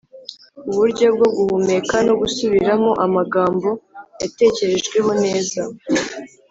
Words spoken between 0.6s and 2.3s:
uburyo bwo guhumeka no